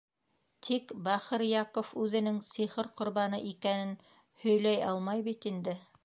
[0.67, 3.93] Тик бахыр Яков үҙенең сихыр ҡорбаны икәнен
[4.45, 5.77] һөйләй алмай бит инде.